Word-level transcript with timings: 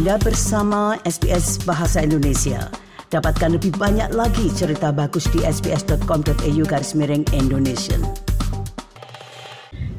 Anda 0.00 0.16
bersama 0.16 0.96
SBS 1.04 1.60
Bahasa 1.68 2.00
Indonesia. 2.00 2.72
Dapatkan 3.12 3.60
lebih 3.60 3.76
banyak 3.76 4.16
lagi 4.16 4.48
cerita 4.56 4.96
bagus 4.96 5.28
di 5.28 5.44
sbs.com.au 5.44 6.62
garis 6.64 6.96
miring 6.96 7.20
Indonesia. 7.36 8.00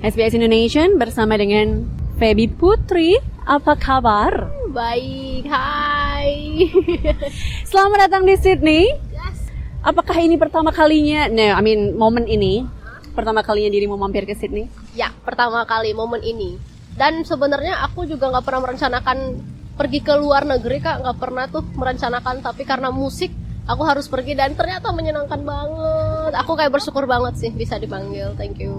SBS 0.01 0.33
Indonesia 0.33 0.89
bersama 0.97 1.37
dengan 1.37 1.85
Feby 2.17 2.49
Putri. 2.49 3.21
Apa 3.45 3.77
kabar? 3.77 4.49
Baik, 4.73 5.45
hai. 5.45 6.65
Selamat 7.69 8.09
datang 8.09 8.25
di 8.25 8.41
Sydney. 8.41 8.89
Yes. 9.13 9.53
Apakah 9.85 10.17
ini 10.17 10.33
pertama 10.41 10.73
kalinya, 10.73 11.29
no, 11.29 11.45
I 11.45 11.61
mean 11.61 11.93
momen 11.93 12.25
ini 12.25 12.65
pertama 13.13 13.45
kalinya 13.45 13.69
dirimu 13.69 14.01
mampir 14.01 14.25
ke 14.25 14.33
Sydney? 14.33 14.65
Ya, 14.97 15.13
pertama 15.21 15.61
kali 15.69 15.93
momen 15.93 16.25
ini. 16.25 16.57
Dan 16.97 17.21
sebenarnya 17.21 17.85
aku 17.85 18.09
juga 18.09 18.33
nggak 18.33 18.49
pernah 18.49 18.65
merencanakan 18.65 19.17
pergi 19.81 20.05
ke 20.05 20.13
luar 20.13 20.45
negeri 20.45 20.77
kak, 20.77 21.01
nggak 21.01 21.17
pernah 21.17 21.49
tuh 21.49 21.65
merencanakan. 21.73 22.45
Tapi 22.45 22.61
karena 22.69 22.93
musik, 22.93 23.33
aku 23.65 23.81
harus 23.81 24.05
pergi 24.05 24.37
dan 24.37 24.53
ternyata 24.53 24.93
menyenangkan 24.93 25.41
banget. 25.41 26.31
Aku 26.37 26.53
kayak 26.53 26.69
bersyukur 26.69 27.09
banget 27.09 27.41
sih 27.41 27.49
bisa 27.49 27.81
dipanggil. 27.81 28.37
Thank 28.37 28.61
you. 28.61 28.77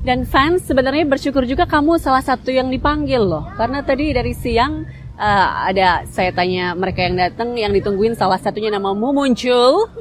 Dan 0.00 0.24
fans 0.24 0.64
sebenarnya 0.64 1.04
bersyukur 1.04 1.44
juga 1.44 1.68
kamu 1.68 2.00
salah 2.00 2.24
satu 2.24 2.48
yang 2.48 2.72
dipanggil 2.72 3.20
loh. 3.20 3.44
Karena 3.60 3.84
tadi 3.84 4.16
dari 4.16 4.32
siang 4.32 4.88
uh, 5.20 5.48
ada 5.68 6.08
saya 6.08 6.32
tanya 6.32 6.72
mereka 6.72 7.04
yang 7.04 7.20
datang 7.20 7.52
yang 7.54 7.76
ditungguin 7.76 8.16
salah 8.16 8.40
satunya 8.40 8.72
namamu 8.72 9.12
muncul. 9.12 9.92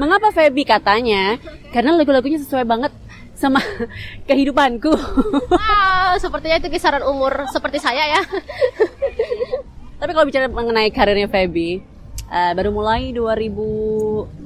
Mengapa 0.00 0.32
Feby 0.32 0.64
katanya? 0.64 1.36
Karena 1.68 1.92
lagu-lagunya 1.92 2.40
sesuai 2.40 2.64
banget 2.64 2.94
sama 3.36 3.58
kehidupanku. 4.30 4.94
Ah, 5.58 6.14
sepertinya 6.22 6.62
itu 6.62 6.70
kisaran 6.70 7.02
umur 7.02 7.50
seperti 7.50 7.82
saya 7.82 8.06
ya. 8.08 8.22
Tapi 10.02 10.18
kalau 10.18 10.26
bicara 10.26 10.50
mengenai 10.50 10.90
karirnya 10.90 11.30
Feby, 11.30 11.78
uh, 12.26 12.50
baru 12.58 12.74
mulai 12.74 13.14
2000 13.14 14.42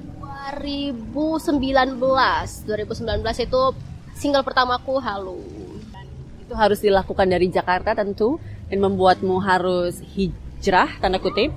2019 0.52 1.96
2019 1.96 2.68
itu 3.40 3.62
single 4.12 4.44
pertamaku 4.44 5.00
Halu. 5.00 5.40
Itu 6.44 6.52
harus 6.52 6.84
dilakukan 6.84 7.24
dari 7.32 7.48
Jakarta 7.48 7.96
tentu 7.96 8.36
dan 8.68 8.84
membuatmu 8.84 9.40
harus 9.40 9.96
hijrah 10.12 10.92
tanda 11.00 11.16
kutip 11.24 11.56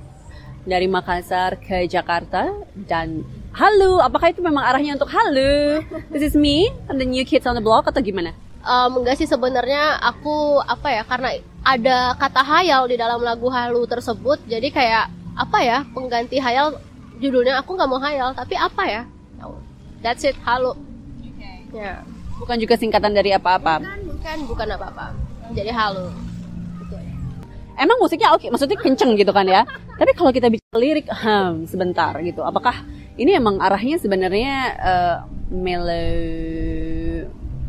dari 0.64 0.88
Makassar 0.88 1.60
ke 1.60 1.84
Jakarta 1.84 2.56
dan 2.72 3.20
halo, 3.52 4.00
apakah 4.00 4.32
itu 4.32 4.40
memang 4.40 4.64
arahnya 4.64 4.96
untuk 4.96 5.12
halo? 5.12 5.84
This 6.08 6.32
is 6.32 6.34
me 6.40 6.72
and 6.88 6.96
the 6.96 7.04
new 7.04 7.28
kids 7.28 7.44
on 7.44 7.52
the 7.52 7.60
block 7.60 7.84
atau 7.84 8.00
gimana? 8.00 8.32
Um, 8.64 9.04
enggak 9.04 9.20
sih 9.20 9.28
sebenarnya 9.28 10.00
aku 10.00 10.60
apa 10.64 10.88
ya 10.88 11.02
karena 11.04 11.36
ada 11.70 12.18
kata 12.18 12.42
hayal 12.42 12.90
di 12.90 12.98
dalam 12.98 13.22
lagu 13.22 13.46
halu 13.46 13.86
tersebut. 13.86 14.42
Jadi 14.50 14.74
kayak 14.74 15.06
apa 15.38 15.58
ya 15.62 15.78
pengganti 15.94 16.42
hayal 16.42 16.74
judulnya 17.22 17.62
aku 17.62 17.78
nggak 17.78 17.90
mau 17.90 18.02
hayal 18.02 18.34
tapi 18.34 18.58
apa 18.58 18.82
ya? 18.86 19.02
That's 20.00 20.24
it 20.24 20.36
halu. 20.42 20.74
Ya. 21.70 22.02
Bukan 22.40 22.56
juga 22.56 22.74
singkatan 22.74 23.12
dari 23.12 23.36
apa-apa. 23.36 23.84
Bukan 23.84 24.00
bukan 24.16 24.38
bukan 24.48 24.68
apa-apa. 24.74 25.06
Jadi 25.52 25.70
halu. 25.70 26.08
Emang 27.80 27.96
musiknya 27.96 28.36
oke 28.36 28.48
maksudnya 28.52 28.76
kenceng 28.80 29.14
gitu 29.14 29.30
kan 29.30 29.46
ya? 29.46 29.62
Tapi 30.00 30.10
kalau 30.16 30.32
kita 30.32 30.48
bicara 30.48 30.78
lirik 30.80 31.06
hmm, 31.06 31.68
sebentar 31.68 32.16
gitu. 32.24 32.40
Apakah 32.42 32.82
ini 33.20 33.36
emang 33.36 33.60
arahnya 33.60 34.00
sebenarnya 34.00 34.52
uh, 34.80 35.16
melo 35.52 36.08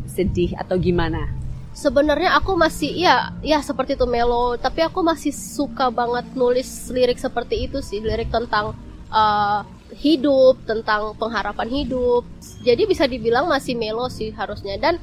sedih 0.08 0.56
atau 0.56 0.80
gimana? 0.80 1.28
Sebenarnya 1.72 2.36
aku 2.36 2.52
masih 2.52 2.92
ya 2.92 3.32
ya 3.40 3.56
seperti 3.64 3.96
itu 3.96 4.04
melo, 4.04 4.60
tapi 4.60 4.84
aku 4.84 5.00
masih 5.00 5.32
suka 5.32 5.88
banget 5.88 6.28
nulis 6.36 6.68
lirik 6.92 7.16
seperti 7.16 7.64
itu 7.64 7.80
sih, 7.80 8.04
lirik 8.04 8.28
tentang 8.28 8.76
uh, 9.08 9.64
hidup, 9.96 10.60
tentang 10.68 11.16
pengharapan 11.16 11.68
hidup. 11.72 12.28
Jadi 12.60 12.84
bisa 12.84 13.08
dibilang 13.08 13.48
masih 13.48 13.72
melo 13.72 14.12
sih 14.12 14.36
harusnya 14.36 14.76
dan 14.76 15.00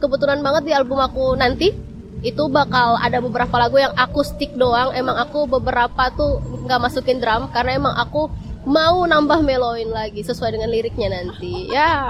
kebetulan 0.00 0.40
banget 0.40 0.68
di 0.68 0.72
album 0.72 0.96
aku 0.96 1.36
nanti 1.36 1.76
itu 2.24 2.50
bakal 2.50 2.98
ada 2.98 3.22
beberapa 3.22 3.54
lagu 3.60 3.76
yang 3.76 3.92
akustik 3.92 4.56
doang. 4.56 4.96
Emang 4.96 5.20
aku 5.20 5.44
beberapa 5.44 6.08
tuh 6.16 6.40
nggak 6.66 6.80
masukin 6.88 7.20
drum 7.20 7.52
karena 7.52 7.76
emang 7.76 7.94
aku 7.94 8.32
mau 8.68 9.08
nambah 9.08 9.40
meloin 9.40 9.88
lagi 9.88 10.20
sesuai 10.20 10.52
dengan 10.52 10.68
liriknya 10.68 11.08
nanti. 11.08 11.72
Ya. 11.72 12.04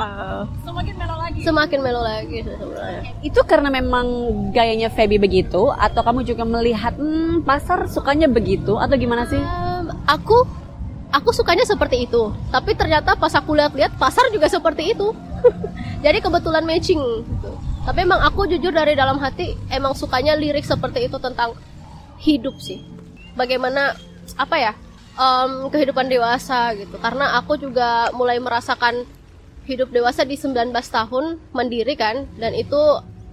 Semakin 0.67 0.95
melo 0.99 1.15
lagi. 1.15 1.39
Semakin 1.47 1.79
melo 1.79 2.03
lagi 2.03 2.39
sebenarnya. 2.43 3.03
Itu 3.23 3.41
karena 3.47 3.71
memang 3.71 4.07
gayanya 4.51 4.91
Feby 4.91 5.23
begitu 5.23 5.71
atau 5.71 6.03
kamu 6.03 6.27
juga 6.27 6.43
melihat 6.43 6.99
hmm, 6.99 7.47
pasar 7.47 7.87
sukanya 7.87 8.27
begitu 8.27 8.75
atau 8.75 8.99
gimana 8.99 9.23
sih? 9.31 9.39
Um, 9.39 9.95
aku 10.11 10.43
aku 11.15 11.31
sukanya 11.31 11.63
seperti 11.63 12.11
itu. 12.11 12.35
Tapi 12.51 12.75
ternyata 12.75 13.15
pas 13.15 13.31
aku 13.39 13.55
lihat-lihat 13.55 13.95
pasar 13.95 14.27
juga 14.35 14.51
seperti 14.51 14.99
itu. 14.99 15.15
Jadi 16.05 16.19
kebetulan 16.19 16.67
matching 16.67 16.99
gitu. 17.23 17.55
Tapi 17.87 18.03
emang 18.03 18.21
aku 18.21 18.51
jujur 18.51 18.75
dari 18.75 18.99
dalam 18.99 19.17
hati 19.23 19.55
emang 19.71 19.95
sukanya 19.95 20.35
lirik 20.35 20.67
seperti 20.67 21.07
itu 21.07 21.23
tentang 21.23 21.55
hidup 22.19 22.59
sih. 22.59 22.83
Bagaimana 23.39 23.95
apa 24.35 24.59
ya? 24.59 24.75
Um, 25.19 25.67
kehidupan 25.69 26.07
dewasa 26.07 26.73
gitu 26.79 26.97
karena 27.03 27.37
aku 27.37 27.59
juga 27.59 28.09
mulai 28.15 28.39
merasakan 28.39 29.03
hidup 29.67 29.93
dewasa 29.93 30.25
di 30.25 30.39
19 30.39 30.73
tahun 30.73 31.37
mandiri 31.53 31.93
kan 31.99 32.25
dan 32.41 32.57
itu 32.57 32.81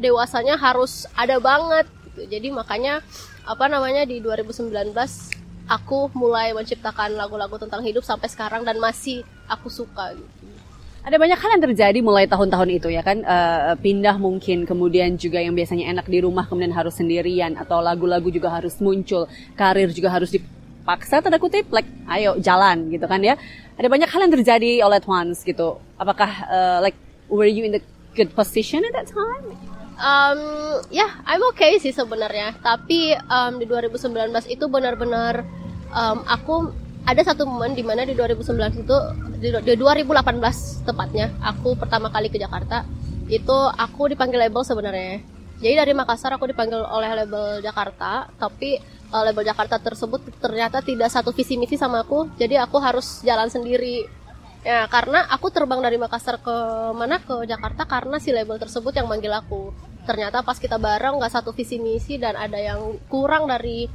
dewasanya 0.01 0.59
harus 0.59 1.07
ada 1.15 1.39
banget 1.39 1.87
gitu. 2.11 2.27
jadi 2.27 2.47
makanya 2.51 2.99
apa 3.47 3.71
namanya 3.71 4.03
di 4.03 4.19
2019 4.19 4.91
aku 5.69 6.11
mulai 6.13 6.51
menciptakan 6.51 7.15
lagu-lagu 7.15 7.55
tentang 7.61 7.81
hidup 7.85 8.03
sampai 8.03 8.27
sekarang 8.27 8.67
dan 8.67 8.77
masih 8.81 9.23
aku 9.47 9.69
suka 9.69 10.13
gitu. 10.13 10.33
Ada 11.05 11.21
banyak 11.21 11.37
hal 11.37 11.49
yang 11.53 11.63
terjadi 11.69 11.99
mulai 12.01 12.25
tahun-tahun 12.25 12.81
itu 12.81 12.89
ya 12.89 13.05
kan 13.05 13.21
uh, 13.21 13.77
pindah 13.77 14.17
mungkin 14.17 14.65
kemudian 14.65 15.21
juga 15.21 15.37
yang 15.37 15.53
biasanya 15.53 15.93
enak 15.93 16.09
di 16.09 16.17
rumah 16.17 16.49
kemudian 16.49 16.73
harus 16.73 16.97
sendirian 16.97 17.53
atau 17.61 17.77
lagu-lagu 17.77 18.25
juga 18.33 18.49
harus 18.49 18.81
muncul 18.81 19.29
karir 19.53 19.93
juga 19.93 20.09
harus 20.09 20.33
paksa 20.85 21.19
tanda 21.19 21.41
kutip 21.41 21.65
like 21.73 21.89
ayo 22.13 22.37
jalan 22.39 22.93
gitu 22.93 23.09
kan 23.09 23.19
ya. 23.19 23.35
Ada 23.75 23.91
banyak 23.91 24.07
hal 24.07 24.21
yang 24.23 24.33
terjadi 24.33 24.71
all 24.85 24.95
at 24.95 25.03
once 25.03 25.43
gitu. 25.43 25.81
Apakah 25.99 26.31
uh, 26.47 26.77
like 26.79 26.95
were 27.27 27.49
you 27.49 27.65
in 27.65 27.75
the 27.75 27.83
good 28.15 28.31
position 28.37 28.85
at 28.87 28.93
that 28.95 29.09
time? 29.09 29.51
Um, 29.95 30.39
ya 30.91 31.07
yeah, 31.07 31.11
I'm 31.27 31.43
okay 31.51 31.81
sih 31.81 31.91
sebenarnya. 31.91 32.55
Tapi 32.61 33.17
um, 33.27 33.59
di 33.59 33.65
2019 33.67 34.31
itu 34.47 34.65
benar-benar 34.71 35.43
um, 35.91 36.23
aku 36.23 36.71
ada 37.05 37.21
satu 37.21 37.45
momen 37.45 37.77
di 37.77 37.85
mana 37.85 38.01
di 38.01 38.17
2019 38.17 38.81
itu 38.81 38.97
di, 39.37 39.49
di 39.53 39.73
2018 39.77 40.89
tepatnya 40.89 41.29
aku 41.37 41.77
pertama 41.77 42.09
kali 42.09 42.33
ke 42.33 42.41
Jakarta 42.41 42.81
itu 43.29 43.57
aku 43.73 44.09
dipanggil 44.09 44.41
label 44.41 44.65
sebenarnya. 44.65 45.21
Jadi 45.55 45.73
dari 45.79 45.93
Makassar 45.95 46.35
aku 46.35 46.49
dipanggil 46.49 46.81
oleh 46.81 47.09
label 47.23 47.61
Jakarta 47.61 48.29
tapi 48.35 48.77
uh, 49.11 49.23
label 49.25 49.45
Jakarta 49.45 49.77
tersebut 49.77 50.21
ternyata 50.39 50.81
tidak 50.81 51.09
satu 51.11 51.35
visi 51.35 51.59
misi 51.59 51.75
sama 51.75 52.01
aku 52.05 52.31
jadi 52.39 52.63
aku 52.65 52.77
harus 52.81 53.21
jalan 53.21 53.49
sendiri. 53.49 54.05
Ya 54.65 54.89
karena 54.89 55.21
aku 55.29 55.53
terbang 55.53 55.77
dari 55.77 56.01
Makassar 56.01 56.41
ke 56.41 56.57
mana? 56.97 57.21
Ke 57.21 57.45
Jakarta 57.45 57.85
karena 57.85 58.17
si 58.17 58.33
label 58.33 58.57
tersebut 58.57 58.97
yang 58.97 59.05
manggil 59.05 59.29
aku. 59.29 59.69
Ternyata 60.09 60.41
pas 60.41 60.57
kita 60.57 60.81
bareng 60.81 61.21
nggak 61.21 61.33
satu 61.37 61.53
visi 61.53 61.77
misi 61.77 62.17
dan 62.17 62.33
ada 62.33 62.57
yang 62.57 62.97
kurang 63.05 63.45
dari 63.45 63.85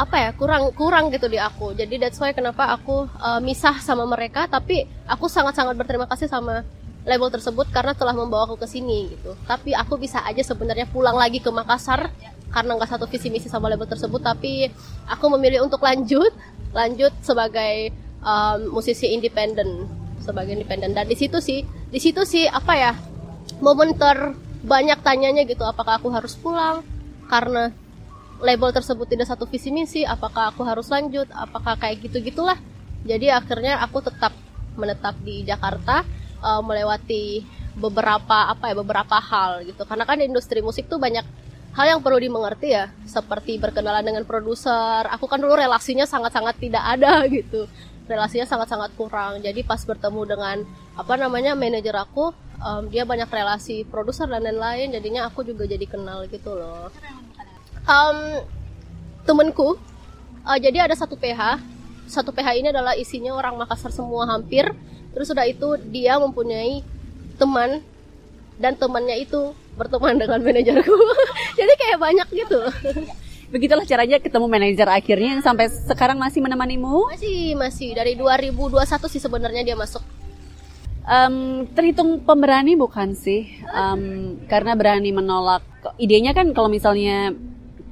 apa 0.00 0.16
ya 0.16 0.30
kurang 0.32 0.72
kurang 0.72 1.12
gitu 1.12 1.28
di 1.28 1.36
aku. 1.36 1.76
Jadi 1.76 2.00
that's 2.00 2.16
why 2.16 2.32
kenapa 2.32 2.72
aku 2.72 3.04
uh, 3.20 3.40
misah 3.44 3.76
sama 3.84 4.08
mereka 4.08 4.48
tapi 4.48 4.88
aku 5.04 5.28
sangat 5.28 5.52
sangat 5.52 5.76
berterima 5.76 6.08
kasih 6.08 6.32
sama 6.32 6.64
label 7.04 7.28
tersebut 7.32 7.68
karena 7.68 7.92
telah 7.92 8.16
membawa 8.16 8.48
aku 8.48 8.56
ke 8.60 8.68
sini 8.68 9.12
gitu. 9.12 9.36
Tapi 9.44 9.76
aku 9.76 10.00
bisa 10.00 10.24
aja 10.24 10.40
sebenarnya 10.40 10.88
pulang 10.88 11.20
lagi 11.20 11.40
ke 11.40 11.52
Makassar 11.52 12.08
karena 12.50 12.76
nggak 12.76 12.90
satu 12.90 13.06
visi 13.06 13.30
misi 13.30 13.46
sama 13.46 13.70
label 13.70 13.86
tersebut 13.86 14.20
tapi 14.20 14.66
aku 15.06 15.24
memilih 15.38 15.62
untuk 15.66 15.82
lanjut 15.82 16.30
lanjut 16.74 17.14
sebagai 17.22 17.94
um, 18.22 18.78
musisi 18.78 19.10
independen 19.10 19.86
sebagai 20.20 20.52
independen. 20.54 20.92
Dan 20.92 21.08
di 21.08 21.16
situ 21.16 21.40
sih 21.40 21.64
di 21.64 21.98
situ 21.98 22.22
sih 22.26 22.46
apa 22.46 22.72
ya 22.76 22.92
momen 23.58 23.96
terbanyak 23.96 25.00
tanyanya 25.02 25.42
gitu 25.48 25.64
apakah 25.66 25.98
aku 25.98 26.12
harus 26.12 26.36
pulang 26.38 26.82
karena 27.26 27.72
label 28.42 28.70
tersebut 28.72 29.06
tidak 29.10 29.26
satu 29.28 29.44
visi 29.46 29.70
misi 29.70 30.02
apakah 30.06 30.54
aku 30.54 30.64
harus 30.64 30.88
lanjut 30.88 31.28
apakah 31.34 31.76
kayak 31.76 32.08
gitu 32.08 32.24
gitulah 32.24 32.56
jadi 33.04 33.36
akhirnya 33.36 33.80
aku 33.80 34.04
tetap 34.04 34.32
menetap 34.76 35.16
di 35.24 35.44
Jakarta 35.44 36.04
uh, 36.44 36.60
melewati 36.60 37.44
beberapa 37.76 38.50
apa 38.50 38.72
ya 38.72 38.74
beberapa 38.76 39.16
hal 39.16 39.64
gitu. 39.64 39.82
Karena 39.88 40.04
kan 40.04 40.20
industri 40.20 40.60
musik 40.60 40.90
tuh 40.90 41.00
banyak 41.00 41.24
hal 41.70 41.86
yang 41.96 42.00
perlu 42.02 42.18
dimengerti 42.18 42.74
ya 42.74 42.90
seperti 43.06 43.58
berkenalan 43.62 44.02
dengan 44.02 44.24
produser. 44.26 45.06
Aku 45.14 45.30
kan 45.30 45.38
dulu 45.38 45.54
relasinya 45.54 46.04
sangat-sangat 46.04 46.58
tidak 46.58 46.82
ada 46.82 47.24
gitu. 47.36 47.70
Relasinya 48.10 48.46
sangat-sangat 48.46 48.90
kurang. 48.98 49.38
Jadi 49.42 49.62
pas 49.62 49.78
bertemu 49.82 50.22
dengan 50.26 50.56
apa 50.98 51.14
namanya 51.14 51.54
manajer 51.54 51.94
aku 51.94 52.34
um, 52.58 52.82
dia 52.90 53.06
banyak 53.06 53.30
relasi 53.30 53.86
produser 53.86 54.26
dan 54.26 54.42
lain-lain. 54.42 54.90
Jadinya 54.90 55.30
aku 55.30 55.46
juga 55.46 55.66
jadi 55.66 55.86
kenal 55.86 56.26
gitu 56.26 56.58
loh. 56.58 56.90
Um, 57.86 58.42
temenku 59.22 59.78
Uh, 60.40 60.56
jadi 60.56 60.88
ada 60.88 60.96
satu 60.96 61.20
PH. 61.20 61.60
Satu 62.08 62.32
PH 62.32 62.48
ini 62.56 62.68
adalah 62.72 62.96
isinya 62.96 63.36
orang 63.36 63.60
Makassar 63.60 63.92
semua 63.92 64.24
hampir. 64.26 64.72
Terus 65.12 65.28
sudah 65.28 65.44
itu 65.44 65.76
dia 65.92 66.16
mempunyai 66.16 66.80
teman 67.36 67.84
dan 68.60 68.76
temannya 68.76 69.24
itu 69.24 69.56
berteman 69.74 70.20
dengan 70.20 70.44
manajerku. 70.44 70.92
jadi 71.58 71.72
kayak 71.80 71.98
banyak 71.98 72.28
gitu. 72.36 72.60
Begitulah 73.50 73.88
caranya 73.88 74.20
ketemu 74.20 74.46
manajer 74.46 74.86
akhirnya 74.86 75.40
yang 75.40 75.42
sampai 75.42 75.72
sekarang 75.72 76.20
masih 76.20 76.44
menemanimu? 76.44 77.10
Masih, 77.10 77.56
masih. 77.56 77.96
Dari 77.96 78.14
2021 78.14 79.10
sih 79.10 79.18
sebenarnya 79.18 79.64
dia 79.64 79.74
masuk. 79.74 80.04
Um, 81.10 81.66
terhitung 81.72 82.22
pemberani 82.22 82.76
bukan 82.76 83.16
sih? 83.16 83.48
Um, 83.72 84.38
karena 84.46 84.76
berani 84.76 85.10
menolak 85.10 85.64
idenya 85.96 86.36
kan 86.36 86.52
kalau 86.52 86.68
misalnya 86.68 87.32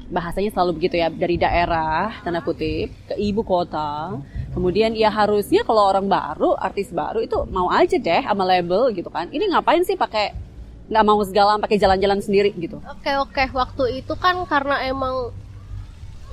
bahasanya 0.08 0.52
selalu 0.52 0.80
begitu 0.80 1.00
ya 1.00 1.12
dari 1.12 1.36
daerah 1.36 2.24
tanda 2.24 2.40
kutip 2.40 2.88
ke 3.04 3.14
ibu 3.20 3.44
kota 3.44 4.16
kemudian 4.56 4.96
ya 4.96 5.12
harusnya 5.12 5.60
kalau 5.68 5.84
orang 5.84 6.08
baru 6.08 6.56
artis 6.56 6.88
baru 6.88 7.20
itu 7.20 7.44
mau 7.52 7.68
aja 7.68 8.00
deh 8.00 8.24
sama 8.24 8.48
label 8.48 8.88
gitu 8.96 9.12
kan 9.12 9.28
ini 9.28 9.52
ngapain 9.52 9.84
sih 9.84 10.00
pakai 10.00 10.47
nggak 10.88 11.04
mau 11.04 11.20
segala 11.20 11.60
pakai 11.60 11.76
jalan-jalan 11.76 12.18
sendiri 12.24 12.50
gitu. 12.56 12.80
Oke 12.88 13.12
oke 13.20 13.44
waktu 13.52 14.00
itu 14.00 14.12
kan 14.16 14.40
karena 14.48 14.88
emang 14.88 15.30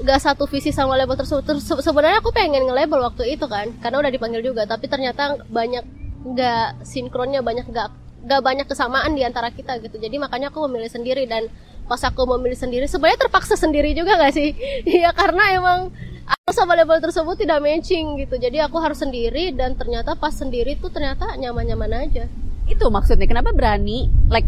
gak 0.04 0.20
satu 0.20 0.44
visi 0.48 0.76
sama 0.76 0.96
label 1.00 1.16
tersebut. 1.16 1.44
Terus, 1.44 1.64
sebenarnya 1.64 2.20
aku 2.20 2.36
pengen 2.36 2.68
nge-label 2.68 3.00
waktu 3.00 3.36
itu 3.36 3.48
kan 3.48 3.72
karena 3.80 4.04
udah 4.04 4.12
dipanggil 4.12 4.42
juga 4.44 4.68
tapi 4.68 4.92
ternyata 4.92 5.40
banyak 5.48 5.84
nggak 6.26 6.84
sinkronnya 6.84 7.40
banyak 7.40 7.70
nggak 7.70 7.90
nggak 8.26 8.42
banyak 8.42 8.68
kesamaan 8.68 9.12
di 9.16 9.24
antara 9.24 9.52
kita 9.52 9.80
gitu. 9.84 10.00
Jadi 10.00 10.16
makanya 10.20 10.52
aku 10.52 10.68
memilih 10.68 10.92
sendiri 10.92 11.28
dan 11.28 11.52
pas 11.86 12.02
aku 12.02 12.26
memilih 12.26 12.58
sendiri 12.58 12.90
sebenarnya 12.90 13.28
terpaksa 13.28 13.54
sendiri 13.60 13.92
juga 13.94 14.18
gak 14.18 14.34
sih? 14.34 14.56
Iya 15.00 15.12
karena 15.12 15.52
emang 15.54 15.80
aku 16.26 16.52
sama 16.56 16.74
label 16.74 16.98
tersebut 17.04 17.36
tidak 17.38 17.60
matching 17.60 18.20
gitu. 18.24 18.36
Jadi 18.40 18.58
aku 18.64 18.80
harus 18.80 19.00
sendiri 19.04 19.52
dan 19.52 19.76
ternyata 19.76 20.16
pas 20.16 20.34
sendiri 20.34 20.80
tuh 20.80 20.90
ternyata 20.90 21.38
nyaman-nyaman 21.38 22.10
aja 22.10 22.26
itu 22.66 22.86
maksudnya 22.90 23.30
kenapa 23.30 23.54
berani 23.54 24.10
like 24.30 24.48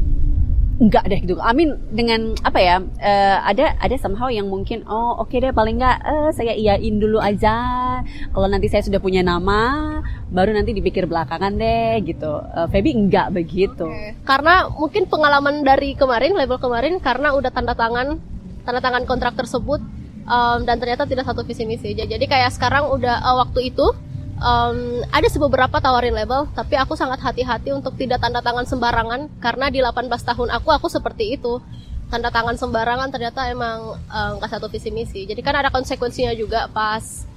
enggak 0.77 1.09
deh 1.09 1.19
gitu. 1.25 1.41
Amin 1.41 1.73
dengan 1.89 2.37
apa 2.45 2.59
ya? 2.61 2.77
Uh, 2.81 3.37
ada 3.41 3.73
ada 3.81 3.95
somehow 3.97 4.29
yang 4.29 4.45
mungkin 4.45 4.85
oh 4.85 5.17
oke 5.17 5.33
okay 5.33 5.41
deh 5.41 5.49
paling 5.49 5.81
enggak 5.81 5.97
uh, 6.05 6.29
saya 6.29 6.53
iyain 6.53 7.01
dulu 7.01 7.17
aja. 7.17 7.57
Kalau 8.05 8.47
nanti 8.49 8.69
saya 8.69 8.85
sudah 8.85 9.01
punya 9.01 9.25
nama, 9.25 10.01
baru 10.29 10.53
nanti 10.53 10.77
dipikir 10.77 11.09
belakangan 11.09 11.57
deh 11.57 11.97
gitu. 12.05 12.29
Uh, 12.29 12.69
Feby 12.69 12.93
enggak 12.93 13.33
begitu. 13.33 13.89
Okay. 13.89 14.21
Karena 14.21 14.69
mungkin 14.69 15.09
pengalaman 15.09 15.65
dari 15.65 15.97
kemarin 15.97 16.37
label 16.37 16.61
kemarin 16.61 17.01
karena 17.01 17.33
udah 17.33 17.49
tanda 17.49 17.73
tangan 17.73 18.21
tanda 18.61 18.81
tangan 18.83 19.03
kontrak 19.09 19.33
tersebut 19.33 19.81
um, 20.29 20.59
dan 20.61 20.77
ternyata 20.77 21.09
tidak 21.09 21.25
satu 21.25 21.41
visi 21.41 21.65
misi. 21.65 21.97
Jadi 21.97 22.25
kayak 22.29 22.53
sekarang 22.53 22.93
udah 22.93 23.25
uh, 23.25 23.35
waktu 23.41 23.73
itu 23.73 23.97
um, 24.41 25.01
ada 25.09 25.27
beberapa 25.27 25.77
tawarin 25.81 26.13
label 26.13 26.49
tapi 26.53 26.77
aku 26.77 26.93
sangat 26.93 27.21
hati-hati 27.21 27.73
untuk 27.73 27.97
tidak 27.97 28.21
tanda 28.21 28.41
tangan 28.41 28.65
sembarangan 28.65 29.29
karena 29.41 29.69
di 29.69 29.79
18 29.81 30.09
tahun 30.09 30.49
aku 30.53 30.69
aku 30.73 30.87
seperti 30.89 31.37
itu. 31.37 31.59
Tanda 32.07 32.31
tangan 32.31 32.55
sembarangan 32.55 33.11
ternyata 33.11 33.51
emang 33.51 33.99
nggak 34.07 34.47
um, 34.47 34.53
satu 34.55 34.71
visi 34.71 34.95
misi. 34.95 35.27
Jadi 35.27 35.43
kan 35.43 35.59
ada 35.59 35.67
konsekuensinya 35.67 36.31
juga 36.39 36.71
pas 36.71 37.27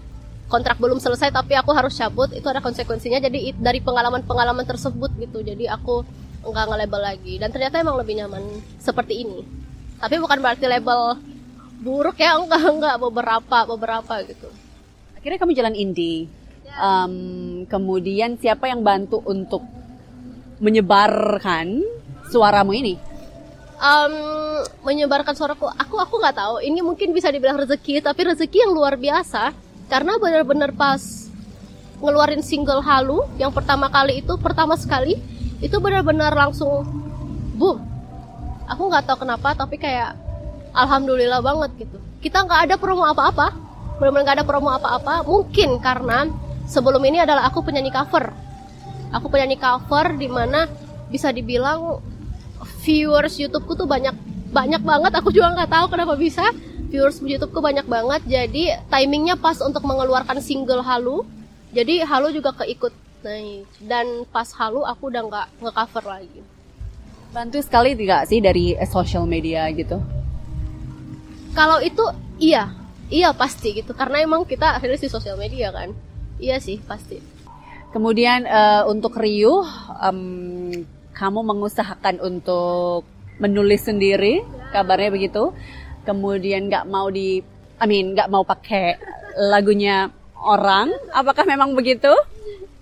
kontrak 0.47 0.79
belum 0.79 1.03
selesai 1.03 1.35
tapi 1.35 1.59
aku 1.59 1.75
harus 1.75 1.99
cabut 1.99 2.31
itu 2.31 2.47
ada 2.47 2.63
konsekuensinya. 2.63 3.19
Jadi 3.19 3.51
dari 3.59 3.83
pengalaman-pengalaman 3.83 4.63
tersebut 4.63 5.11
gitu 5.19 5.43
jadi 5.43 5.75
aku 5.75 6.07
nggak 6.47 6.65
nge-label 6.71 7.03
lagi. 7.03 7.35
Dan 7.43 7.51
ternyata 7.51 7.83
emang 7.83 7.99
lebih 7.99 8.23
nyaman 8.23 8.43
seperti 8.79 9.27
ini. 9.27 9.43
Tapi 9.99 10.23
bukan 10.23 10.39
berarti 10.39 10.71
label 10.71 11.19
buruk 11.83 12.15
ya 12.23 12.37
enggak 12.41 12.63
enggak 12.63 12.97
beberapa 13.03 13.59
beberapa 13.67 14.15
gitu. 14.23 14.55
Akhirnya 15.19 15.43
kamu 15.43 15.53
jalan 15.59 15.75
indie 15.75 16.31
um, 16.79 17.15
kemudian 17.67 18.37
siapa 18.39 18.71
yang 18.71 18.85
bantu 18.85 19.19
untuk 19.27 19.65
menyebarkan 20.61 21.83
suaramu 22.29 22.77
ini? 22.77 22.95
Um, 23.81 24.15
menyebarkan 24.85 25.33
suaraku, 25.33 25.65
aku 25.73 25.97
aku 25.97 26.15
nggak 26.21 26.37
tahu. 26.37 26.55
Ini 26.61 26.85
mungkin 26.85 27.17
bisa 27.17 27.33
dibilang 27.33 27.57
rezeki, 27.57 28.05
tapi 28.05 28.29
rezeki 28.29 28.69
yang 28.69 28.73
luar 28.77 29.01
biasa 29.01 29.57
karena 29.89 30.21
benar-benar 30.21 30.71
pas 30.77 31.01
ngeluarin 32.01 32.41
single 32.41 32.81
halu 32.81 33.25
yang 33.37 33.53
pertama 33.53 33.93
kali 33.93 34.25
itu 34.25 34.33
pertama 34.41 34.73
sekali 34.79 35.21
itu 35.61 35.77
benar-benar 35.81 36.33
langsung 36.33 36.85
boom. 37.57 37.81
Aku 38.69 38.89
nggak 38.89 39.09
tahu 39.09 39.25
kenapa, 39.27 39.53
tapi 39.53 39.77
kayak 39.77 40.17
alhamdulillah 40.73 41.41
banget 41.45 41.89
gitu. 41.89 41.99
Kita 42.21 42.45
nggak 42.45 42.61
ada 42.69 42.75
promo 42.77 43.05
apa-apa, 43.09 43.53
benar-benar 43.97 44.25
nggak 44.25 44.39
ada 44.41 44.47
promo 44.47 44.71
apa-apa. 44.73 45.25
Mungkin 45.25 45.81
karena 45.81 46.29
sebelum 46.71 47.03
ini 47.03 47.19
adalah 47.19 47.51
aku 47.51 47.67
penyanyi 47.67 47.91
cover. 47.91 48.31
Aku 49.11 49.27
penyanyi 49.27 49.59
cover 49.59 50.15
di 50.15 50.31
mana 50.31 50.71
bisa 51.11 51.35
dibilang 51.35 51.99
viewers 52.87 53.35
YouTubeku 53.43 53.75
tuh 53.75 53.91
banyak 53.91 54.15
banyak 54.55 54.83
banget. 54.87 55.13
Aku 55.19 55.35
juga 55.35 55.51
nggak 55.59 55.71
tahu 55.75 55.87
kenapa 55.91 56.15
bisa. 56.15 56.47
Viewers 56.95 57.19
YouTubeku 57.19 57.59
banyak 57.59 57.91
banget. 57.91 58.23
Jadi 58.31 58.71
timingnya 58.87 59.35
pas 59.35 59.59
untuk 59.59 59.83
mengeluarkan 59.83 60.39
single 60.39 60.87
halu. 60.87 61.27
Jadi 61.75 62.07
halu 62.07 62.31
juga 62.31 62.55
keikut 62.55 62.95
naik. 63.27 63.67
Dan 63.83 64.23
pas 64.31 64.47
halu 64.55 64.87
aku 64.87 65.11
udah 65.11 65.23
nggak 65.27 65.47
ngecover 65.59 66.05
lagi. 66.07 66.41
Bantu 67.35 67.59
sekali 67.63 67.99
tidak 67.99 68.27
sih 68.31 68.39
dari 68.39 68.79
social 68.87 69.27
media 69.27 69.67
gitu? 69.75 69.99
Kalau 71.51 71.83
itu 71.83 72.03
iya. 72.39 72.71
Iya 73.11 73.35
pasti 73.35 73.75
gitu. 73.75 73.91
Karena 73.91 74.23
emang 74.23 74.47
kita 74.47 74.79
akhirnya 74.79 75.03
di 75.03 75.11
sosial 75.11 75.35
media 75.35 75.75
kan 75.75 75.91
Iya 76.41 76.57
sih 76.57 76.81
pasti. 76.89 77.21
Kemudian 77.93 78.49
uh, 78.49 78.89
untuk 78.89 79.21
Ryu, 79.21 79.61
um, 80.01 80.73
kamu 81.13 81.41
mengusahakan 81.45 82.23
untuk 82.25 83.05
menulis 83.37 83.85
sendiri, 83.85 84.41
kabarnya 84.73 85.11
begitu. 85.13 85.53
Kemudian 86.09 86.73
nggak 86.73 86.89
mau 86.89 87.13
di, 87.13 87.45
I 87.77 87.85
mean 87.85 88.17
nggak 88.17 88.33
mau 88.33 88.41
pakai 88.41 88.97
lagunya 89.37 90.09
orang. 90.41 90.89
Apakah 91.13 91.45
memang 91.45 91.77
begitu? 91.77 92.11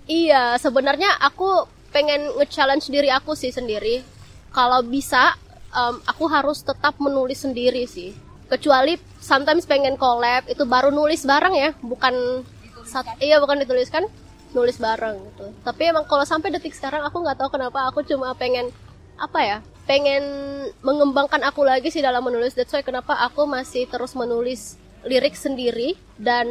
Iya, 0.07 0.55
sebenarnya 0.57 1.19
aku 1.19 1.67
pengen 1.91 2.33
nge-challenge 2.39 2.87
diri 2.89 3.09
aku 3.11 3.35
sih 3.35 3.51
sendiri. 3.51 4.01
Kalau 4.55 4.81
bisa, 4.85 5.35
um, 5.73 6.01
aku 6.05 6.25
harus 6.29 6.61
tetap 6.65 6.97
menulis 6.97 7.43
sendiri 7.45 7.85
sih. 7.85 8.13
Kecuali 8.49 8.97
sometimes 9.21 9.69
pengen 9.69 9.97
collab, 9.97 10.49
itu 10.49 10.65
baru 10.65 10.89
nulis 10.89 11.21
bareng 11.25 11.53
ya, 11.53 11.69
bukan 11.81 12.41
Sat, 12.89 13.05
iya 13.21 13.37
bukan 13.37 13.61
dituliskan 13.61 14.09
nulis 14.57 14.81
bareng 14.81 15.21
gitu. 15.29 15.45
Tapi 15.61 15.93
emang 15.93 16.09
kalau 16.09 16.25
sampai 16.25 16.49
detik 16.49 16.73
sekarang 16.73 17.05
aku 17.05 17.21
nggak 17.21 17.37
tahu 17.37 17.53
kenapa 17.53 17.85
aku 17.85 18.01
cuma 18.01 18.33
pengen 18.33 18.73
apa 19.19 19.39
ya 19.45 19.57
pengen 19.85 20.23
mengembangkan 20.81 21.41
aku 21.45 21.65
lagi 21.65 21.93
sih 21.93 22.01
dalam 22.01 22.25
menulis. 22.25 22.57
That's 22.57 22.73
why 22.73 22.81
kenapa 22.81 23.13
aku 23.25 23.45
masih 23.45 23.85
terus 23.85 24.17
menulis 24.17 24.77
lirik 25.05 25.37
sendiri 25.37 25.93
dan 26.17 26.49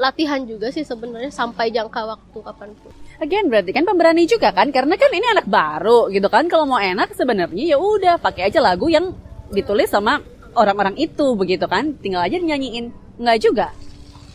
latihan 0.00 0.40
juga 0.48 0.72
sih 0.72 0.82
sebenarnya 0.82 1.28
sampai 1.30 1.70
jangka 1.70 2.00
waktu 2.08 2.38
kapan 2.40 2.70
pun. 2.80 2.92
Again 3.20 3.52
berarti 3.52 3.70
kan 3.70 3.84
pemberani 3.84 4.24
juga 4.24 4.50
kan? 4.50 4.72
Karena 4.72 4.96
kan 4.96 5.10
ini 5.12 5.26
anak 5.30 5.46
baru 5.46 6.08
gitu 6.10 6.26
kan? 6.26 6.48
Kalau 6.48 6.64
mau 6.64 6.80
enak 6.80 7.12
sebenarnya 7.14 7.76
ya 7.76 7.78
udah 7.78 8.16
pakai 8.18 8.48
aja 8.48 8.58
lagu 8.58 8.88
yang 8.88 9.12
ditulis 9.52 9.92
sama 9.92 10.24
orang-orang 10.56 10.96
itu 10.98 11.36
begitu 11.38 11.68
kan? 11.68 11.94
Tinggal 12.00 12.26
aja 12.26 12.40
nyanyiin 12.40 12.90
nggak 13.20 13.38
juga? 13.38 13.66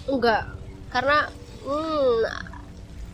Enggak 0.06 0.55
karena 0.96 1.28
hmm, 1.68 2.16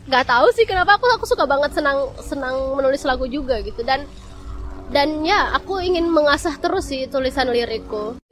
nggak 0.06 0.24
tahu 0.30 0.46
sih 0.54 0.62
kenapa 0.62 0.94
aku 0.94 1.10
aku 1.18 1.26
suka 1.26 1.50
banget 1.50 1.74
senang 1.74 2.14
senang 2.22 2.78
menulis 2.78 3.02
lagu 3.02 3.26
juga 3.26 3.58
gitu 3.58 3.82
dan 3.82 4.06
dan 4.94 5.26
ya 5.26 5.50
aku 5.50 5.82
ingin 5.82 6.06
mengasah 6.06 6.54
terus 6.62 6.86
sih 6.86 7.10
tulisan 7.10 7.50
lirikku. 7.50 8.22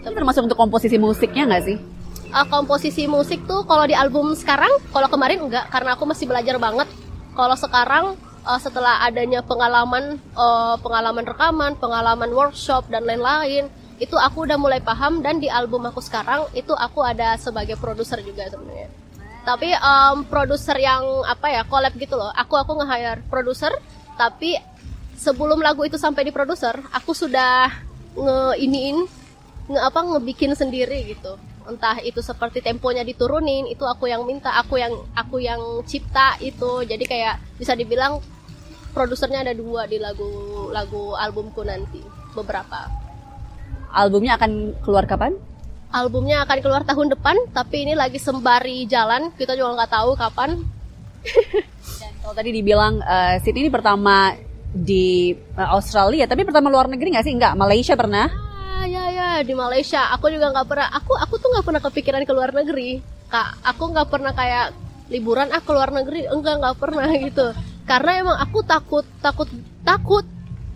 Tapi 0.00 0.14
termasuk 0.16 0.48
untuk 0.50 0.58
komposisi 0.58 0.96
musiknya 0.98 1.46
nggak 1.46 1.64
sih? 1.70 1.76
Uh, 2.30 2.46
komposisi 2.48 3.04
musik 3.04 3.44
tuh 3.44 3.68
kalau 3.68 3.84
di 3.84 3.92
album 3.92 4.32
sekarang, 4.32 4.70
kalau 4.94 5.06
kemarin 5.12 5.44
enggak 5.44 5.68
karena 5.68 5.94
aku 5.94 6.08
masih 6.08 6.24
belajar 6.24 6.56
banget. 6.56 6.88
Kalau 7.36 7.56
sekarang 7.58 8.04
uh, 8.48 8.60
setelah 8.62 9.04
adanya 9.04 9.44
pengalaman 9.44 10.16
uh, 10.32 10.80
pengalaman 10.80 11.26
rekaman, 11.28 11.76
pengalaman 11.76 12.32
workshop 12.32 12.88
dan 12.88 13.04
lain-lain, 13.04 13.68
itu 14.00 14.16
aku 14.16 14.48
udah 14.48 14.56
mulai 14.56 14.80
paham 14.80 15.20
dan 15.20 15.36
di 15.36 15.52
album 15.52 15.84
aku 15.84 16.00
sekarang 16.00 16.48
itu 16.56 16.72
aku 16.72 17.04
ada 17.04 17.36
sebagai 17.36 17.76
produser 17.76 18.24
juga 18.24 18.48
sebenarnya. 18.48 18.88
Tapi 19.44 19.76
um, 19.76 20.24
produser 20.24 20.80
yang 20.80 21.04
apa 21.28 21.52
ya 21.52 21.62
collab 21.68 21.92
gitu 22.00 22.16
loh. 22.16 22.32
Aku 22.32 22.56
aku 22.56 22.80
nge-hire 22.80 23.20
produser 23.28 23.76
tapi 24.16 24.56
sebelum 25.20 25.60
lagu 25.60 25.84
itu 25.84 26.00
sampai 26.00 26.24
di 26.24 26.32
produser 26.32 26.72
aku 26.96 27.12
sudah 27.12 27.68
nge 28.16 28.56
iniin 28.56 29.04
nge 29.68 29.80
apa 29.84 30.00
ngebikin 30.00 30.56
sendiri 30.56 31.04
gitu. 31.12 31.36
Entah 31.68 32.00
itu 32.00 32.24
seperti 32.24 32.64
temponya 32.64 33.04
diturunin 33.04 33.68
itu 33.68 33.84
aku 33.84 34.08
yang 34.08 34.24
minta 34.24 34.56
aku 34.56 34.80
yang 34.80 34.96
aku 35.12 35.44
yang 35.44 35.60
cipta 35.84 36.40
itu. 36.40 36.88
Jadi 36.88 37.04
kayak 37.04 37.36
bisa 37.60 37.76
dibilang 37.76 38.24
produsernya 38.96 39.44
ada 39.44 39.52
dua 39.52 39.84
di 39.84 40.00
lagu 40.00 40.72
lagu 40.72 41.12
albumku 41.20 41.60
nanti 41.62 42.00
beberapa 42.32 43.09
albumnya 43.92 44.38
akan 44.38 44.74
keluar 44.82 45.04
kapan? 45.06 45.34
albumnya 45.90 46.46
akan 46.46 46.58
keluar 46.62 46.82
tahun 46.86 47.18
depan 47.18 47.34
tapi 47.50 47.82
ini 47.82 47.98
lagi 47.98 48.22
sembari 48.22 48.86
jalan 48.86 49.34
kita 49.34 49.58
juga 49.58 49.74
nggak 49.82 49.90
tahu 49.90 50.14
kapan 50.14 50.62
Dan 52.00 52.12
kalau 52.22 52.34
tadi 52.34 52.50
dibilang 52.54 53.00
uh, 53.04 53.36
Sydney 53.44 53.68
ini 53.68 53.72
pertama 53.72 54.32
di 54.70 55.34
uh, 55.58 55.76
Australia, 55.76 56.24
tapi 56.24 56.46
pertama 56.46 56.72
luar 56.72 56.88
negeri 56.88 57.12
nggak 57.12 57.26
sih? 57.26 57.34
Enggak, 57.34 57.58
Malaysia 57.58 57.94
pernah. 57.98 58.30
Ah, 58.80 58.88
ya 58.88 59.12
ya 59.12 59.28
di 59.44 59.52
Malaysia. 59.52 60.08
Aku 60.16 60.32
juga 60.32 60.48
nggak 60.48 60.66
pernah. 60.66 60.88
Aku 60.96 61.12
aku 61.12 61.36
tuh 61.36 61.52
nggak 61.52 61.64
pernah 61.66 61.82
kepikiran 61.84 62.22
ke 62.24 62.32
luar 62.32 62.50
negeri. 62.56 63.04
Kak, 63.28 63.60
aku 63.66 63.92
nggak 63.92 64.08
pernah 64.08 64.32
kayak 64.32 64.72
liburan 65.12 65.52
ah 65.52 65.60
ke 65.60 65.70
luar 65.74 65.92
negeri. 65.92 66.24
Enggak 66.24 66.56
nggak 66.62 66.76
pernah 66.80 67.08
gitu. 67.28 67.46
Karena 67.84 68.10
emang 68.16 68.36
aku 68.40 68.58
takut 68.64 69.04
takut 69.20 69.48
takut. 69.84 70.24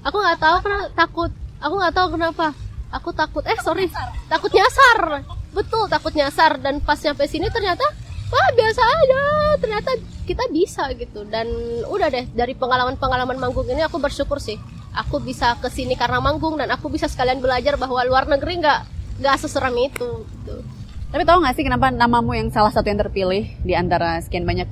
Aku 0.04 0.16
nggak 0.20 0.40
tahu 0.42 0.56
kenapa 0.60 0.86
takut. 0.92 1.30
Aku 1.64 1.74
nggak 1.80 1.94
tahu 1.96 2.08
kenapa. 2.20 2.46
Aku 2.94 3.10
takut. 3.10 3.42
Eh 3.42 3.58
sorry, 3.58 3.90
takut 4.30 4.54
nyasar. 4.54 5.26
Betul 5.50 5.90
takut 5.90 6.14
nyasar. 6.14 6.62
Dan 6.62 6.78
pas 6.78 6.98
nyampe 7.02 7.26
sini 7.26 7.50
ternyata 7.50 7.82
wah 8.30 8.48
biasa 8.54 8.82
aja. 8.82 9.22
Ternyata 9.58 9.90
kita 10.24 10.44
bisa 10.54 10.86
gitu. 10.94 11.26
Dan 11.26 11.50
udah 11.90 12.08
deh 12.08 12.30
dari 12.30 12.54
pengalaman-pengalaman 12.54 13.36
manggung 13.36 13.66
ini 13.66 13.82
aku 13.82 13.98
bersyukur 13.98 14.38
sih 14.38 14.56
aku 14.94 15.18
bisa 15.18 15.58
ke 15.58 15.66
sini 15.68 15.98
karena 15.98 16.22
manggung 16.22 16.54
dan 16.54 16.70
aku 16.70 16.86
bisa 16.86 17.10
sekalian 17.10 17.42
belajar 17.42 17.74
bahwa 17.74 17.98
luar 18.06 18.30
negeri 18.30 18.62
nggak 18.62 18.80
nggak 19.20 19.36
seseram 19.42 19.74
itu 19.74 20.22
gitu. 20.22 20.56
Tapi 21.10 21.22
tahu 21.26 21.42
nggak 21.42 21.54
sih 21.58 21.64
kenapa 21.66 21.90
namamu 21.90 22.34
yang 22.34 22.48
salah 22.50 22.70
satu 22.70 22.90
yang 22.90 22.98
terpilih 22.98 23.46
di 23.62 23.74
antara 23.74 24.18
sekian 24.22 24.46
banyak 24.46 24.66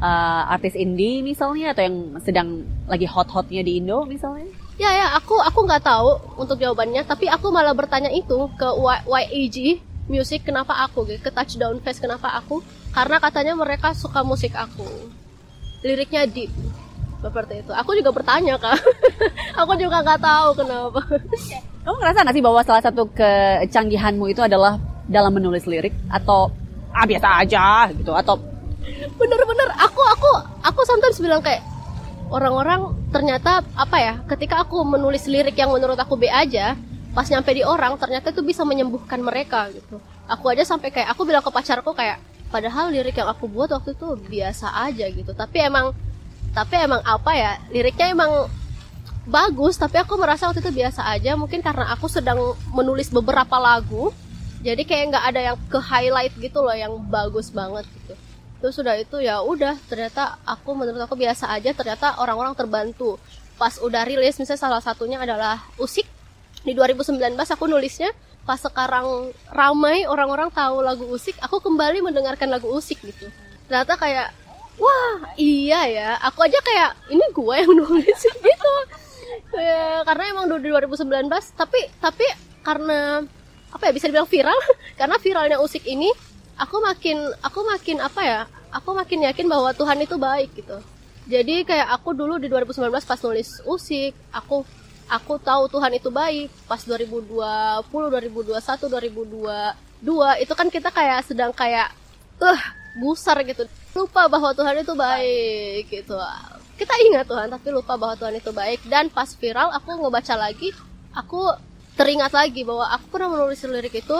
uh, 0.00 0.52
artis 0.52 0.76
indie 0.76 1.20
misalnya 1.24 1.76
atau 1.76 1.82
yang 1.84 1.96
sedang 2.24 2.48
lagi 2.88 3.08
hot-hotnya 3.08 3.60
di 3.64 3.80
Indo 3.80 4.04
misalnya? 4.04 4.48
Ya 4.82 4.90
ya, 4.98 5.06
aku 5.14 5.38
aku 5.38 5.62
nggak 5.62 5.86
tahu 5.86 6.10
untuk 6.42 6.58
jawabannya, 6.58 7.06
tapi 7.06 7.30
aku 7.30 7.54
malah 7.54 7.70
bertanya 7.70 8.10
itu 8.10 8.50
ke 8.58 8.66
Y- 8.66 9.06
YAG 9.06 9.78
Music 10.10 10.42
kenapa 10.42 10.74
aku 10.82 11.06
gitu, 11.06 11.22
ke 11.22 11.30
Touchdown 11.30 11.78
Fest 11.78 12.02
kenapa 12.02 12.34
aku? 12.34 12.58
Karena 12.90 13.22
katanya 13.22 13.54
mereka 13.54 13.94
suka 13.94 14.26
musik 14.26 14.50
aku. 14.58 14.82
Liriknya 15.86 16.26
deep 16.26 16.50
seperti 17.22 17.62
itu. 17.62 17.70
Aku 17.70 17.94
juga 17.94 18.10
bertanya 18.10 18.58
kak. 18.58 18.74
aku 19.62 19.78
juga 19.78 20.02
nggak 20.02 20.18
tahu 20.18 20.50
kenapa. 20.58 21.00
Kamu 21.86 21.96
ngerasa 22.02 22.18
nggak 22.26 22.34
sih 22.34 22.42
bahwa 22.42 22.60
salah 22.66 22.82
satu 22.82 23.06
kecanggihanmu 23.14 24.34
itu 24.34 24.42
adalah 24.42 24.82
dalam 25.06 25.30
menulis 25.30 25.62
lirik 25.70 25.94
atau 26.10 26.50
ah 26.90 27.06
biasa 27.06 27.46
aja 27.46 27.86
gitu 27.94 28.10
atau 28.10 28.34
Bener-bener 29.14 29.70
aku 29.78 30.02
aku 30.02 30.30
aku 30.66 30.80
sometimes 30.82 31.22
bilang 31.22 31.38
kayak 31.38 31.62
orang-orang 32.32 32.96
ternyata 33.12 33.60
apa 33.76 33.96
ya 34.00 34.14
ketika 34.26 34.64
aku 34.64 34.80
menulis 34.82 35.28
lirik 35.28 35.54
yang 35.54 35.70
menurut 35.70 36.00
aku 36.00 36.16
B 36.16 36.32
aja 36.32 36.74
pas 37.12 37.28
nyampe 37.28 37.52
di 37.52 37.60
orang 37.60 38.00
ternyata 38.00 38.32
itu 38.32 38.40
bisa 38.40 38.64
menyembuhkan 38.64 39.20
mereka 39.20 39.68
gitu. 39.68 40.00
Aku 40.24 40.48
aja 40.48 40.64
sampai 40.64 40.88
kayak 40.88 41.12
aku 41.12 41.28
bilang 41.28 41.44
ke 41.44 41.52
pacarku 41.52 41.92
kayak 41.92 42.16
padahal 42.48 42.88
lirik 42.88 43.20
yang 43.20 43.28
aku 43.28 43.44
buat 43.44 43.68
waktu 43.68 43.92
itu 43.92 44.16
biasa 44.16 44.72
aja 44.88 45.06
gitu. 45.12 45.36
Tapi 45.36 45.60
emang 45.60 45.92
tapi 46.56 46.80
emang 46.80 47.04
apa 47.04 47.32
ya 47.36 47.52
liriknya 47.68 48.16
emang 48.16 48.48
bagus 49.28 49.76
tapi 49.76 50.00
aku 50.00 50.16
merasa 50.16 50.48
waktu 50.48 50.64
itu 50.64 50.72
biasa 50.72 51.04
aja. 51.12 51.36
Mungkin 51.36 51.60
karena 51.60 51.92
aku 51.92 52.08
sedang 52.08 52.56
menulis 52.72 53.12
beberapa 53.12 53.60
lagu 53.60 54.08
jadi 54.62 54.82
kayak 54.86 55.04
nggak 55.12 55.24
ada 55.34 55.40
yang 55.52 55.56
ke 55.68 55.78
highlight 55.78 56.32
gitu 56.38 56.62
loh 56.62 56.72
yang 56.72 56.94
bagus 57.10 57.50
banget 57.50 57.84
gitu 57.92 58.14
terus 58.62 58.78
sudah 58.78 58.94
itu 58.94 59.18
ya 59.18 59.42
udah 59.42 59.74
ternyata 59.90 60.38
aku 60.46 60.78
menurut 60.78 61.02
aku 61.02 61.18
biasa 61.18 61.50
aja 61.50 61.74
ternyata 61.74 62.22
orang-orang 62.22 62.54
terbantu. 62.54 63.18
Pas 63.58 63.74
udah 63.82 64.06
rilis 64.06 64.38
misalnya 64.38 64.62
salah 64.62 64.78
satunya 64.78 65.18
adalah 65.18 65.58
Usik. 65.82 66.06
Di 66.62 66.70
2019 66.78 67.18
aku 67.34 67.66
nulisnya 67.66 68.14
pas 68.46 68.62
sekarang 68.62 69.34
ramai 69.50 70.06
orang-orang 70.06 70.46
tahu 70.54 70.78
lagu 70.78 71.10
Usik 71.10 71.34
aku 71.42 71.58
kembali 71.58 72.06
mendengarkan 72.06 72.46
lagu 72.46 72.70
Usik 72.70 73.02
gitu. 73.02 73.26
Ternyata 73.66 73.98
kayak 73.98 74.30
wah 74.78 75.34
iya 75.34 75.82
ya. 75.90 76.10
Aku 76.30 76.46
aja 76.46 76.62
kayak 76.62 76.90
ini 77.10 77.26
gua 77.34 77.58
yang 77.58 77.74
nulis 77.82 78.20
gitu. 78.22 78.74
Ya, 79.58 80.06
karena 80.06 80.22
emang 80.30 80.46
di 80.46 80.70
2019 80.70 81.02
tapi 81.58 81.90
tapi 81.98 82.24
karena 82.62 83.26
apa 83.72 83.88
ya 83.88 83.92
bisa 83.92 84.06
dibilang 84.06 84.28
viral 84.28 84.54
karena 85.00 85.16
viralnya 85.18 85.58
usik 85.58 85.82
ini 85.88 86.12
aku 86.62 86.78
makin 86.78 87.18
aku 87.42 87.60
makin 87.66 87.98
apa 87.98 88.20
ya 88.22 88.40
aku 88.70 88.94
makin 88.94 89.26
yakin 89.26 89.50
bahwa 89.50 89.74
Tuhan 89.74 89.98
itu 89.98 90.14
baik 90.14 90.54
gitu. 90.54 90.78
Jadi 91.26 91.62
kayak 91.66 91.90
aku 91.98 92.14
dulu 92.14 92.38
di 92.38 92.46
2019 92.50 92.90
pas 93.02 93.20
nulis 93.22 93.62
usik 93.66 94.14
aku 94.30 94.62
aku 95.10 95.38
tahu 95.42 95.66
Tuhan 95.70 95.92
itu 95.98 96.08
baik. 96.08 96.48
Pas 96.70 96.78
2020 96.78 97.82
2021 97.82 98.54
2022 98.54 100.42
itu 100.42 100.52
kan 100.54 100.68
kita 100.70 100.88
kayak 100.94 101.20
sedang 101.26 101.50
kayak 101.50 101.90
uh 102.38 102.62
gusar 103.02 103.42
gitu. 103.42 103.66
Lupa 103.92 104.30
bahwa 104.30 104.54
Tuhan 104.54 104.82
itu 104.82 104.94
baik 104.94 105.90
gitu. 105.90 106.16
Kita 106.78 106.94
ingat 107.06 107.28
Tuhan 107.28 107.50
tapi 107.52 107.68
lupa 107.70 107.94
bahwa 107.98 108.14
Tuhan 108.16 108.38
itu 108.38 108.50
baik. 108.50 108.86
Dan 108.88 109.10
pas 109.12 109.28
viral 109.36 109.70
aku 109.74 109.98
ngebaca 109.98 110.34
lagi 110.38 110.72
aku 111.12 111.44
teringat 111.92 112.32
lagi 112.32 112.64
bahwa 112.64 112.88
aku 112.88 113.04
pernah 113.12 113.28
menulis 113.36 113.60
lirik 113.68 114.00
itu 114.00 114.18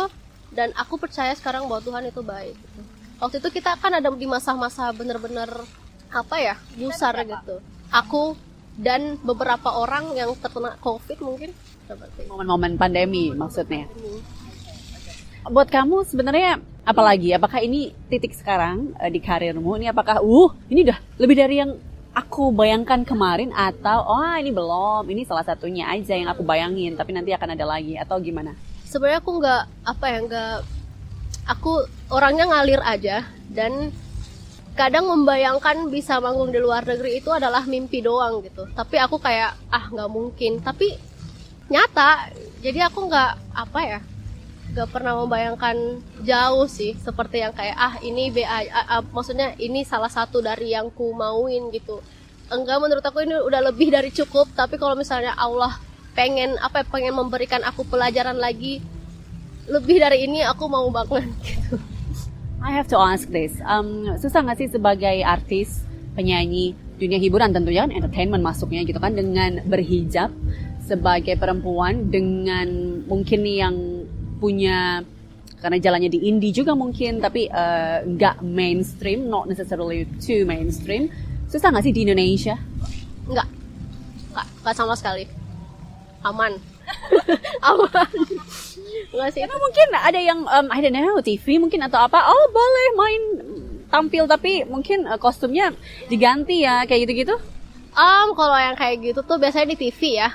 dan 0.52 0.70
aku 0.76 1.00
percaya 1.00 1.32
sekarang 1.32 1.64
bahwa 1.66 1.80
Tuhan 1.80 2.04
itu 2.08 2.20
baik 2.20 2.56
gitu. 2.56 2.80
waktu 3.18 3.36
itu 3.40 3.48
kita 3.60 3.76
kan 3.80 3.92
ada 3.96 4.08
di 4.12 4.28
masa-masa 4.28 4.92
bener-bener 4.92 5.48
apa 6.12 6.36
ya 6.36 6.54
gusar 6.76 7.16
gitu 7.24 7.58
aku 7.88 8.36
dan 8.76 9.20
beberapa 9.20 9.68
orang 9.68 10.16
yang 10.16 10.32
terkena 10.36 10.76
covid 10.80 11.20
mungkin 11.20 11.52
momen-momen 12.28 12.78
pandemi 12.80 13.32
maksudnya. 13.34 13.88
Buat 15.42 15.68
kamu 15.74 16.06
sebenarnya 16.06 16.62
apalagi? 16.86 17.34
Apakah 17.34 17.58
ini 17.60 17.90
titik 18.06 18.32
sekarang 18.32 18.94
eh, 19.02 19.10
di 19.10 19.18
karirmu? 19.18 19.76
Ini 19.82 19.90
apakah 19.90 20.22
uh 20.22 20.50
ini 20.70 20.86
udah 20.86 20.98
lebih 21.18 21.36
dari 21.36 21.58
yang 21.58 21.74
aku 22.14 22.54
bayangkan 22.54 23.02
kemarin 23.02 23.50
atau 23.50 24.06
oh 24.06 24.34
ini 24.38 24.54
belum? 24.54 25.02
Ini 25.10 25.26
salah 25.26 25.42
satunya 25.42 25.90
aja 25.90 26.14
yang 26.14 26.30
aku 26.30 26.46
bayangin 26.46 26.94
tapi 26.94 27.10
nanti 27.10 27.34
akan 27.34 27.58
ada 27.58 27.66
lagi 27.66 27.98
atau 27.98 28.22
gimana? 28.22 28.54
Sebenarnya 28.92 29.24
aku 29.24 29.32
nggak 29.40 29.62
apa 29.88 30.04
ya 30.12 30.18
nggak 30.28 30.56
aku 31.48 31.72
orangnya 32.12 32.44
ngalir 32.52 32.84
aja. 32.84 33.24
Dan 33.48 33.88
kadang 34.76 35.08
membayangkan 35.08 35.88
bisa 35.88 36.20
manggung 36.20 36.52
di 36.52 36.60
luar 36.60 36.84
negeri 36.84 37.20
itu 37.20 37.32
adalah 37.32 37.64
mimpi 37.64 38.04
doang 38.04 38.44
gitu. 38.44 38.68
Tapi 38.76 39.00
aku 39.00 39.16
kayak 39.16 39.56
ah 39.72 39.88
nggak 39.88 40.10
mungkin. 40.12 40.60
Tapi 40.60 40.92
nyata 41.72 42.28
jadi 42.60 42.92
aku 42.92 43.08
nggak 43.08 43.32
apa 43.56 43.80
ya 43.80 44.00
nggak 44.72 44.88
pernah 44.88 45.20
membayangkan 45.20 46.00
jauh 46.24 46.64
sih 46.64 46.96
seperti 46.96 47.44
yang 47.44 47.52
kayak 47.52 47.76
ah 47.76 47.94
ini 48.00 48.32
BA 48.32 48.48
ah, 48.48 48.64
ah, 48.88 49.02
maksudnya 49.04 49.52
ini 49.60 49.84
salah 49.84 50.08
satu 50.08 50.40
dari 50.40 50.72
yang 50.72 50.88
ku 50.88 51.12
mauin 51.12 51.68
gitu. 51.72 52.00
Enggak 52.48 52.80
menurut 52.80 53.04
aku 53.04 53.24
ini 53.24 53.36
udah 53.36 53.60
lebih 53.68 53.92
dari 53.92 54.08
cukup. 54.08 54.48
Tapi 54.56 54.80
kalau 54.80 54.96
misalnya 54.96 55.36
Allah 55.36 55.76
pengen 56.12 56.60
apa 56.60 56.82
ya, 56.82 56.86
pengen 56.88 57.14
memberikan 57.16 57.60
aku 57.64 57.84
pelajaran 57.88 58.36
lagi 58.36 58.84
lebih 59.68 60.02
dari 60.02 60.26
ini 60.26 60.42
aku 60.44 60.66
mau 60.68 60.86
banget 60.90 61.30
gitu 61.48 61.76
I 62.62 62.70
have 62.78 62.86
to 62.94 62.98
ask 62.98 63.26
this. 63.26 63.58
Um, 63.66 64.06
susah 64.22 64.46
nggak 64.46 64.54
sih 64.62 64.70
sebagai 64.70 65.18
artis, 65.26 65.82
penyanyi, 66.14 66.78
dunia 66.94 67.18
hiburan 67.18 67.50
tentunya 67.50 67.82
kan 67.82 67.90
entertainment 67.90 68.38
masuknya 68.38 68.86
gitu 68.86 69.02
kan 69.02 69.18
dengan 69.18 69.66
berhijab 69.66 70.30
sebagai 70.86 71.34
perempuan 71.34 72.06
dengan 72.06 73.02
mungkin 73.10 73.42
yang 73.42 73.74
punya 74.38 75.02
karena 75.58 75.78
jalannya 75.82 76.10
di 76.10 76.30
indie 76.30 76.54
juga 76.54 76.78
mungkin 76.78 77.18
tapi 77.18 77.50
uh, 77.50 78.06
nggak 78.06 78.46
mainstream, 78.46 79.26
not 79.26 79.50
necessarily 79.50 80.06
too 80.22 80.46
mainstream. 80.46 81.10
Susah 81.50 81.74
nggak 81.74 81.82
sih 81.82 81.94
di 81.94 82.06
Indonesia? 82.06 82.54
nggak 83.26 83.48
nggak 84.34 84.46
nggak 84.62 84.74
sama 84.74 84.94
sekali 84.98 85.41
aman 86.22 86.58
aman 87.70 88.10
nggak 89.12 89.28
sih 89.32 89.40
Karena 89.44 89.56
mungkin 89.60 89.88
ada 89.92 90.20
yang 90.20 90.40
um, 90.48 90.66
I 90.72 90.80
don't 90.80 90.96
know 90.96 91.20
TV 91.20 91.60
mungkin 91.60 91.84
atau 91.84 92.00
apa, 92.00 92.24
oh 92.24 92.44
boleh 92.48 92.88
main 92.96 93.22
tampil 93.92 94.24
tapi 94.24 94.64
mungkin 94.64 95.04
uh, 95.04 95.20
kostumnya 95.20 95.76
diganti 96.08 96.64
ya 96.64 96.88
kayak 96.88 97.08
gitu-gitu. 97.08 97.36
Um, 97.92 98.32
kalau 98.32 98.56
yang 98.56 98.72
kayak 98.72 99.04
gitu 99.04 99.20
tuh 99.20 99.36
biasanya 99.36 99.76
di 99.76 99.78
TV 99.88 100.16
ya. 100.16 100.32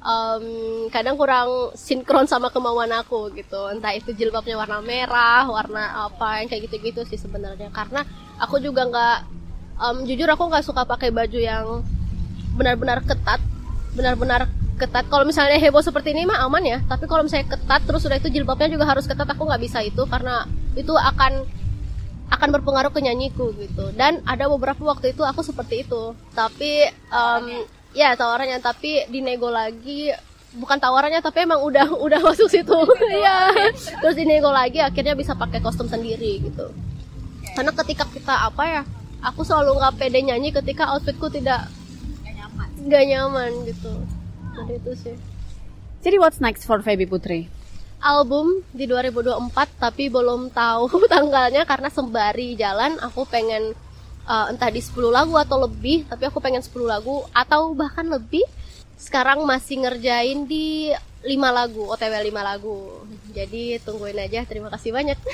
Um, 0.00 0.88
kadang 0.88 1.20
kurang 1.20 1.76
sinkron 1.76 2.24
sama 2.24 2.48
kemauan 2.54 2.88
aku 2.94 3.34
gitu. 3.34 3.68
Entah 3.68 3.92
itu 3.92 4.14
jilbabnya 4.14 4.56
warna 4.56 4.78
merah, 4.80 5.44
warna 5.50 6.08
apa 6.08 6.40
yang 6.40 6.48
kayak 6.48 6.70
gitu-gitu 6.70 7.02
sih 7.04 7.18
sebenarnya. 7.18 7.68
Karena 7.74 8.06
aku 8.38 8.62
juga 8.62 8.86
nggak, 8.86 9.18
um, 9.76 9.96
jujur 10.06 10.30
aku 10.30 10.46
nggak 10.48 10.64
suka 10.64 10.86
pakai 10.86 11.10
baju 11.10 11.36
yang 11.36 11.82
benar-benar 12.54 13.02
ketat, 13.02 13.42
benar-benar 13.92 14.48
ketat. 14.80 15.04
Kalau 15.12 15.28
misalnya 15.28 15.60
heboh 15.60 15.84
seperti 15.84 16.16
ini 16.16 16.24
mah 16.24 16.40
aman 16.48 16.64
ya. 16.64 16.78
Tapi 16.88 17.04
kalau 17.04 17.22
misalnya 17.22 17.52
ketat 17.52 17.84
terus 17.84 18.00
sudah 18.00 18.16
itu 18.16 18.32
jilbabnya 18.32 18.72
juga 18.72 18.88
harus 18.88 19.04
ketat, 19.04 19.28
aku 19.28 19.44
nggak 19.44 19.60
bisa 19.60 19.84
itu 19.84 20.02
karena 20.08 20.48
itu 20.72 20.96
akan 20.96 21.44
akan 22.30 22.48
berpengaruh 22.56 22.88
ke 22.94 23.04
nyanyiku 23.04 23.52
gitu. 23.60 23.92
Dan 23.92 24.24
ada 24.24 24.48
beberapa 24.48 24.80
waktu 24.88 25.12
itu 25.12 25.20
aku 25.20 25.44
seperti 25.44 25.84
itu. 25.84 26.16
Tapi 26.32 26.88
um, 27.12 27.44
ya 27.92 28.16
tawarannya. 28.16 28.58
Tapi 28.64 29.12
dinego 29.12 29.52
lagi 29.52 30.08
bukan 30.50 30.82
tawarannya 30.82 31.22
tapi 31.22 31.46
emang 31.46 31.62
udah 31.62 31.94
udah 32.06 32.20
masuk 32.24 32.48
situ. 32.48 32.78
Iya. 33.20 33.52
Terus 34.00 34.16
dinego 34.16 34.48
lagi 34.48 34.80
akhirnya 34.80 35.12
bisa 35.12 35.36
pakai 35.36 35.60
kostum 35.60 35.86
sendiri 35.86 36.40
gitu. 36.40 36.72
Karena 37.52 37.76
ketika 37.76 38.08
kita 38.08 38.48
apa 38.48 38.64
ya 38.64 38.82
aku 39.20 39.44
selalu 39.44 39.76
nggak 39.76 39.94
pede 40.00 40.20
nyanyi 40.24 40.48
ketika 40.54 40.96
outfitku 40.96 41.28
tidak 41.28 41.68
nggak 42.80 43.04
nyaman 43.12 43.52
gitu 43.68 43.92
jadi 44.56 44.72
itu 44.78 44.92
sih. 44.98 45.16
Jadi 46.00 46.16
what's 46.16 46.40
next 46.40 46.64
for 46.64 46.80
Feby 46.80 47.04
Putri? 47.04 47.60
album 48.00 48.64
di 48.72 48.88
2024 48.88 49.76
tapi 49.76 50.08
belum 50.08 50.48
tahu 50.50 50.88
tanggalnya 51.12 51.68
karena 51.68 51.88
sembari 51.92 52.56
jalan 52.56 52.96
aku 52.98 53.28
pengen 53.28 53.76
uh, 54.24 54.48
entah 54.48 54.72
di 54.72 54.80
10 54.80 54.96
lagu 55.12 55.36
atau 55.36 55.68
lebih 55.68 56.08
tapi 56.08 56.26
aku 56.26 56.40
pengen 56.40 56.64
10 56.64 56.72
lagu 56.84 57.22
atau 57.30 57.76
bahkan 57.76 58.08
lebih. 58.08 58.42
Sekarang 59.00 59.48
masih 59.48 59.80
ngerjain 59.80 60.44
di 60.44 60.92
5 61.24 61.32
lagu 61.52 61.88
OTW 61.88 62.12
5 62.20 62.36
lagu. 62.36 63.00
Jadi 63.32 63.80
tungguin 63.80 64.16
aja 64.16 64.44
terima 64.44 64.68
kasih 64.68 64.92
banyak. 64.92 65.16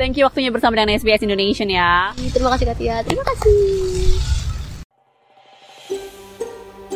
Thank 0.00 0.20
you 0.20 0.28
waktunya 0.28 0.52
bersama 0.52 0.76
dengan 0.76 0.96
SBS 0.96 1.24
Indonesia 1.24 1.64
ya. 1.64 2.12
terima 2.32 2.52
kasih 2.56 2.66
Katia. 2.72 3.04
Terima 3.04 3.24
kasih 3.24 3.95